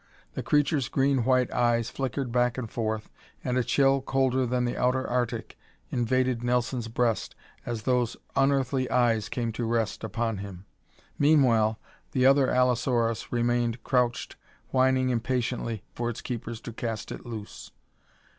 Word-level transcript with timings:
The 0.33 0.41
creature's 0.41 0.89
green 0.89 1.25
white 1.25 1.51
eyes 1.51 1.91
flickered 1.91 2.31
back 2.31 2.57
and 2.57 2.67
forth, 2.67 3.11
and 3.43 3.55
a 3.55 3.63
chill, 3.63 4.01
colder 4.01 4.47
than 4.47 4.65
the 4.65 4.75
outer 4.75 5.07
Arctic, 5.07 5.59
invaded 5.91 6.41
Nelson's 6.43 6.87
breast 6.87 7.35
as 7.67 7.83
those 7.83 8.17
unearthly 8.35 8.89
eyes 8.89 9.29
came 9.29 9.51
to 9.51 9.63
rest 9.63 10.03
upon 10.03 10.39
him. 10.39 10.65
Meanwhile 11.19 11.77
the 12.13 12.25
other 12.25 12.49
allosaurus 12.49 13.31
remained 13.31 13.83
crouched, 13.83 14.37
whining 14.71 15.09
impatiently 15.09 15.83
for 15.93 16.09
its 16.09 16.21
keepers 16.21 16.59
to 16.61 16.73
cast 16.73 17.11
it 17.11 17.23
loose. 17.23 17.69